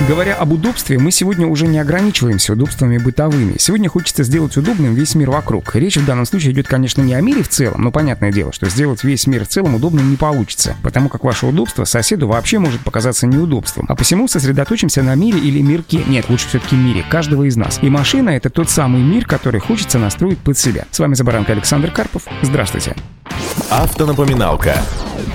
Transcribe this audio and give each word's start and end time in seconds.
Говоря 0.00 0.34
об 0.36 0.52
удобстве, 0.52 0.98
мы 0.98 1.10
сегодня 1.10 1.46
уже 1.46 1.66
не 1.66 1.78
ограничиваемся 1.78 2.52
удобствами 2.52 2.98
бытовыми. 2.98 3.56
Сегодня 3.58 3.88
хочется 3.88 4.22
сделать 4.24 4.56
удобным 4.56 4.94
весь 4.94 5.14
мир 5.14 5.30
вокруг. 5.30 5.74
Речь 5.74 5.96
в 5.96 6.04
данном 6.04 6.26
случае 6.26 6.52
идет, 6.52 6.68
конечно, 6.68 7.00
не 7.00 7.14
о 7.14 7.20
мире 7.20 7.42
в 7.42 7.48
целом, 7.48 7.82
но 7.82 7.90
понятное 7.90 8.30
дело, 8.30 8.52
что 8.52 8.68
сделать 8.68 9.02
весь 9.02 9.26
мир 9.26 9.44
в 9.44 9.48
целом 9.48 9.74
удобным 9.74 10.10
не 10.10 10.16
получится, 10.16 10.76
потому 10.82 11.08
как 11.08 11.24
ваше 11.24 11.46
удобство 11.46 11.84
соседу 11.84 12.28
вообще 12.28 12.58
может 12.58 12.82
показаться 12.82 13.26
неудобством. 13.26 13.86
А 13.88 13.96
посему 13.96 14.28
сосредоточимся 14.28 15.02
на 15.02 15.14
мире 15.14 15.40
или 15.40 15.60
мирке, 15.60 16.04
нет, 16.06 16.28
лучше 16.28 16.46
все-таки 16.48 16.76
мире, 16.76 17.02
каждого 17.10 17.44
из 17.44 17.56
нас. 17.56 17.78
И 17.82 17.88
машина— 17.88 18.30
это 18.30 18.50
тот 18.50 18.68
самый 18.68 19.02
мир, 19.02 19.26
который 19.26 19.60
хочется 19.60 19.98
настроить 19.98 20.38
под 20.38 20.58
себя. 20.58 20.84
С 20.90 20.98
вами 20.98 21.14
Забаранка 21.14 21.52
Александр 21.52 21.90
Карпов. 21.90 22.22
Здравствуйте. 22.42 22.94
Автонапоминалка. 23.70 24.76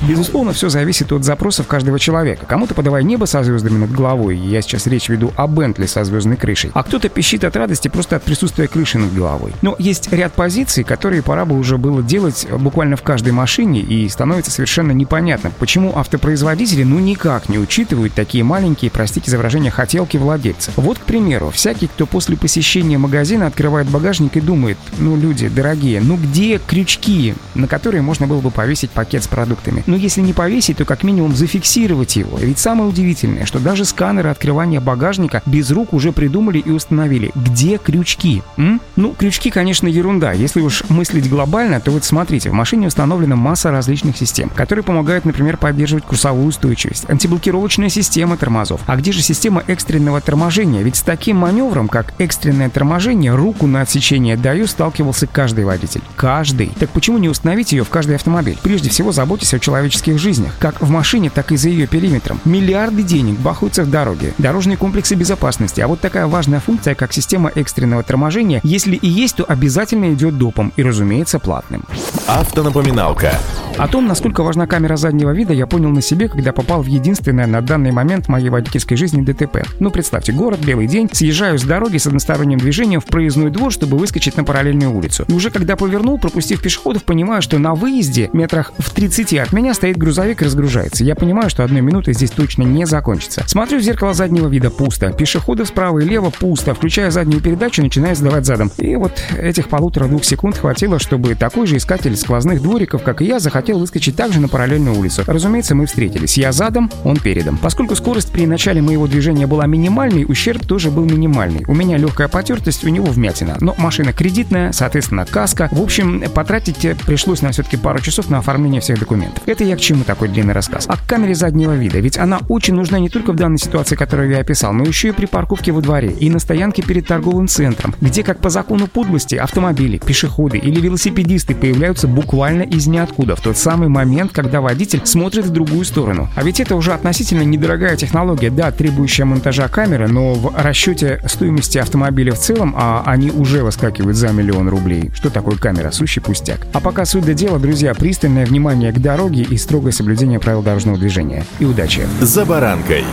Безусловно, 0.08 0.53
все 0.53 0.70
зависит 0.70 1.12
от 1.12 1.23
запросов 1.23 1.67
каждого 1.67 1.99
человека. 1.99 2.45
Кому-то 2.45 2.73
подавай 2.73 3.03
небо 3.03 3.26
со 3.26 3.44
звездами 3.44 3.77
над 3.77 3.91
головой, 3.91 4.38
я 4.38 4.62
сейчас 4.62 4.88
речь 4.88 5.09
веду 5.09 5.31
о 5.35 5.48
Бентли 5.48 5.85
со 5.85 6.03
звездной 6.03 6.38
крышей, 6.38 6.72
а 6.73 6.84
кто-то 6.84 7.09
пищит 7.09 7.44
от 7.44 7.55
радости 7.55 7.88
просто 7.88 8.16
от 8.16 8.23
присутствия 8.23 8.67
крыши 8.67 8.98
над 8.98 9.13
головой. 9.13 9.53
Но 9.62 9.75
есть 9.80 10.12
ряд 10.12 10.34
позиций, 10.34 10.84
которые 10.84 11.22
пора 11.22 11.45
бы 11.45 11.58
уже 11.58 11.77
было 11.77 12.02
делать 12.02 12.48
буквально 12.52 12.95
в 12.95 13.03
каждой 13.03 13.31
машине, 13.31 13.81
и 13.81 14.08
становится 14.09 14.52
совершенно 14.52 14.91
непонятно, 14.91 15.52
почему 15.59 15.94
автопроизводители 15.95 16.84
ну 16.84 17.00
никак 17.00 17.50
не 17.50 17.58
учитывают 17.58 18.13
такие 18.13 18.44
маленькие, 18.44 18.91
простите 18.91 19.30
за 19.31 19.38
выражение, 19.38 19.72
хотелки 19.72 20.17
владельца. 20.17 20.72
Вот, 20.75 20.98
к 20.98 21.03
примеру, 21.03 21.52
всякий, 21.52 21.88
кто 21.88 22.05
после 22.05 22.38
посещения 22.38 22.98
магазина 22.98 23.48
открывает 23.48 23.88
багажник 23.88 24.36
и 24.38 24.41
думает, 24.41 24.78
ну, 24.97 25.16
люди 25.16 25.47
дорогие, 25.47 26.02
ну 26.02 26.17
где 26.17 26.59
крючки, 26.59 27.36
на 27.56 27.67
которые 27.67 28.02
можно 28.02 28.28
было 28.28 28.41
бы 28.41 28.52
повесить 28.52 28.91
пакет 28.91 29.23
с 29.23 29.28
продуктами? 29.28 29.70
Но 29.86 29.95
если 29.95 30.22
не 30.22 30.33
повесить, 30.33 30.77
то 30.77 30.86
как 30.86 31.03
минимум 31.03 31.36
зафиксировать 31.36 32.16
его. 32.16 32.38
Ведь 32.38 32.59
самое 32.59 32.89
удивительное, 32.89 33.45
что 33.45 33.59
даже 33.59 33.86
сканеры 33.86 34.30
открывания 34.30 34.80
багажника 34.80 35.41
без 35.45 35.72
рук 35.72 35.94
уже 35.94 36.11
придумали 36.11 36.59
и 36.59 36.72
установили, 36.72 37.31
где 37.36 37.78
крючки. 37.78 38.44
М? 38.58 38.81
Ну, 38.95 39.13
крючки, 39.17 39.50
конечно, 39.50 39.88
ерунда. 39.88 40.31
Если 40.33 40.61
уж 40.61 40.83
мыслить 40.89 41.30
глобально, 41.30 41.80
то 41.80 41.91
вот 41.91 42.03
смотрите, 42.03 42.50
в 42.50 42.53
машине 42.53 42.88
установлена 42.88 43.36
масса 43.36 43.72
различных 43.72 44.17
систем, 44.17 44.50
которые 44.50 44.83
помогают, 44.83 45.25
например, 45.25 45.58
поддерживать 45.58 46.06
курсовую 46.06 46.47
устойчивость, 46.47 47.09
антиблокировочная 47.09 47.89
система 47.89 48.38
тормозов. 48.38 48.81
А 48.85 48.95
где 48.95 49.11
же 49.11 49.22
система 49.22 49.63
экстренного 49.67 50.22
торможения? 50.22 50.81
Ведь 50.81 50.97
с 50.97 51.02
таким 51.02 51.38
маневром, 51.38 51.88
как 51.88 52.13
экстренное 52.19 52.69
торможение, 52.69 53.33
руку 53.33 53.67
на 53.67 53.81
отсечение 53.81 54.38
даю 54.38 54.67
сталкивался 54.67 55.28
каждый 55.28 55.66
водитель. 55.66 56.02
Каждый. 56.16 56.72
Так 56.80 56.89
почему 56.89 57.17
не 57.17 57.30
установить 57.30 57.72
ее 57.72 57.83
в 57.83 57.89
каждый 57.89 58.16
автомобиль? 58.16 58.58
Прежде 58.61 58.89
всего, 58.89 59.11
заботьтесь 59.11 59.53
о 59.53 59.59
человеческих 59.62 60.20
жизнях, 60.20 60.54
как 60.59 60.81
в 60.81 60.90
машине, 60.90 61.30
так 61.30 61.52
и 61.52 61.58
за 61.58 61.70
ее 61.70 61.88
периметром. 61.88 62.42
Миллиарды 62.45 63.04
денег 63.04 63.40
бахаются 63.40 63.84
в 63.84 63.90
дороге, 63.90 64.34
дорожные 64.38 64.78
комплексы 64.78 65.16
безопасности, 65.16 65.80
а 65.81 65.88
вот 65.88 66.02
такая 66.02 66.28
важная 66.28 66.59
функция, 66.59 66.95
как 66.95 67.14
система 67.14 67.50
экстренного 67.56 68.03
торможения, 68.03 68.59
если 68.64 68.95
и 68.95 69.08
есть, 69.08 69.38
то 69.38 69.45
обязательно 69.45 70.14
идет 70.14 70.38
допом 70.38 70.73
и, 70.76 70.84
разумеется, 70.84 71.40
платным. 71.40 71.86
Автонапоминалка. 72.28 73.40
О 73.82 73.88
том, 73.88 74.08
насколько 74.08 74.44
важна 74.44 74.68
камера 74.68 74.96
заднего 74.96 75.32
вида, 75.32 75.54
я 75.54 75.66
понял 75.66 75.90
на 75.90 76.02
себе, 76.02 76.30
когда 76.30 76.54
попал 76.54 76.84
в 76.84 76.86
единственное 76.86 77.48
на 77.48 77.62
данный 77.62 77.92
момент 77.92 78.28
моей 78.28 78.50
водительской 78.50 78.96
жизни 78.96 79.24
ДТП. 79.24 79.64
Ну, 79.80 79.90
представьте, 79.90 80.32
город, 80.32 80.60
белый 80.60 80.86
день, 80.86 81.10
съезжаю 81.12 81.58
с 81.58 81.64
дороги 81.64 81.98
с 81.98 82.06
односторонним 82.06 82.59
движением 82.59 83.02
в 83.02 83.08
проездной 83.08 83.50
двор, 83.50 83.72
чтобы 83.72 83.98
выскочить 83.98 84.38
на 84.38 84.44
параллельную 84.44 84.96
улицу. 84.96 85.26
И 85.28 85.34
уже 85.34 85.50
когда 85.50 85.76
повернул, 85.76 86.20
пропустив 86.20 86.62
пешеходов, 86.62 87.06
понимаю, 87.06 87.42
что 87.42 87.58
на 87.58 87.74
выезде, 87.74 88.30
метрах 88.34 88.72
в 88.78 88.91
30 88.91 89.34
от 89.40 89.52
меня, 89.52 89.74
стоит 89.74 89.97
грузовик 89.97 90.44
и 90.44 90.46
разгружается. 90.46 91.03
Я 91.03 91.16
понимаю, 91.16 91.50
что 91.50 91.64
одной 91.64 91.81
минуты 91.81 92.14
здесь 92.14 92.30
точно 92.30 92.62
не 92.62 92.86
закончится. 92.86 93.44
Смотрю 93.47 93.80
в 93.80 93.81
зеркало 93.81 94.14
заднего 94.14 94.47
вида 94.47 94.70
пусто. 94.70 95.12
Пешеходов 95.12 95.70
справа 95.70 95.97
и 95.97 96.06
лево 96.06 96.30
пусто. 96.30 96.75
Включаю 96.75 97.12
заднюю 97.12 97.41
передачу, 97.41 97.81
начинаю 97.81 98.16
сдавать 98.16 98.46
задом. 98.46 98.70
И 98.78 98.96
вот 98.96 99.14
этих 99.36 99.70
полутора-двух 99.70 100.24
секунд 100.24 100.59
хватило, 100.59 101.00
чтобы 101.00 101.34
такой 101.34 101.66
же 101.66 101.78
искатель 101.78 102.16
сквозных 102.16 102.62
двориков, 102.62 103.02
как 103.02 103.24
и 103.24 103.25
я, 103.25 103.40
захотел 103.40 103.71
хотел 103.72 103.80
выскочить 103.80 104.18
также 104.18 104.42
на 104.42 104.50
параллельную 104.50 104.98
улицу. 104.98 105.24
Разумеется, 105.26 105.76
мы 105.76 105.86
встретились. 105.86 106.38
Я 106.38 106.52
задом, 106.52 106.92
он 107.06 107.16
передом. 107.16 107.58
Поскольку 107.58 107.96
скорость 107.96 108.30
при 108.30 108.46
начале 108.46 108.82
моего 108.82 109.08
движения 109.08 109.48
была 109.48 109.66
минимальной, 109.66 110.26
ущерб 110.28 110.66
тоже 110.66 110.92
был 110.92 111.06
минимальный. 111.06 111.64
У 111.70 111.74
меня 111.74 111.96
легкая 111.96 112.28
потертость, 112.28 112.84
у 112.84 112.90
него 112.90 113.06
вмятина. 113.06 113.56
Но 113.62 113.74
машина 113.78 114.12
кредитная, 114.12 114.74
соответственно, 114.74 115.26
каска. 115.26 115.70
В 115.72 115.82
общем, 115.82 116.22
потратить 116.36 116.86
пришлось 117.06 117.42
на 117.42 117.52
все-таки 117.52 117.78
пару 117.78 118.02
часов 118.02 118.30
на 118.30 118.40
оформление 118.40 118.82
всех 118.82 119.00
документов. 119.00 119.42
Это 119.46 119.64
я 119.64 119.78
к 119.78 119.80
чему 119.80 120.03
такой 120.03 120.28
длинный 120.28 120.53
рассказ? 120.53 120.84
А 120.90 120.98
к 120.98 121.06
камере 121.08 121.34
заднего 121.34 121.72
вида. 121.72 122.00
Ведь 122.00 122.18
она 122.18 122.42
очень 122.50 122.74
нужна 122.74 123.00
не 123.00 123.08
только 123.08 123.32
в 123.32 123.38
данной 123.38 123.58
ситуации, 123.58 123.96
которую 123.96 124.32
я 124.32 124.40
описал, 124.40 124.74
но 124.74 124.84
еще 124.84 125.09
и 125.09 125.12
при 125.14 125.28
парковке 125.28 125.72
во 125.72 125.80
дворе 125.80 126.12
и 126.12 126.30
на 126.30 126.40
стоянке 126.40 126.82
перед 126.82 127.08
торговым 127.08 127.48
центром, 127.48 127.96
где, 128.02 128.24
как 128.24 128.40
по 128.40 128.50
закону 128.50 128.88
подлости, 128.88 129.36
автомобили, 129.36 129.98
пешеходы 129.98 130.58
или 130.58 130.82
велосипедисты 130.82 131.56
появляются 131.56 132.09
буквально 132.09 132.64
из 132.64 132.88
ниоткуда 132.88 133.38
в 133.38 133.42
тот 133.51 133.57
самый 133.57 133.89
момент, 133.89 134.31
когда 134.31 134.62
водитель 134.62 135.01
смотрит 135.03 135.45
в 135.45 135.50
другую 135.50 135.84
сторону. 135.84 136.29
А 136.38 136.44
ведь 136.44 136.62
это 136.62 136.73
уже 136.78 136.94
относительно 136.94 137.41
недорогая 137.41 137.97
технология, 137.97 138.50
да, 138.50 138.72
требующая 138.72 139.25
монтажа 139.25 139.67
камеры, 139.67 140.07
но 140.07 140.35
в 140.35 140.56
расчете 140.56 141.22
стоимости 141.25 141.78
автомобиля 141.78 142.31
в 142.31 142.40
целом, 142.40 142.73
а 142.78 143.03
они 143.06 143.29
уже 143.29 143.61
выскакивают 143.61 144.16
за 144.16 144.29
миллион 144.29 144.69
рублей. 144.69 145.11
Что 145.13 145.29
такое 145.29 145.57
камера? 145.57 145.91
Сущий 145.91 146.22
пустяк. 146.22 146.66
А 146.72 146.79
пока 146.79 147.03
суть 147.03 147.25
до 147.25 147.34
дела, 147.34 147.59
друзья, 147.59 147.94
пристальное 147.94 148.45
внимание 148.45 148.94
к 148.94 149.00
дороге 149.00 149.41
и 149.41 149.57
строгое 149.57 149.91
соблюдение 149.91 150.40
правил 150.40 150.61
дорожного 150.61 150.97
движения. 150.97 151.44
И 151.59 151.66
удачи! 151.66 152.07
За 152.22 152.45
баранкой. 152.45 153.03